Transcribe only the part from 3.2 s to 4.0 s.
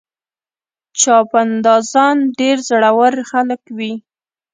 خلک وي.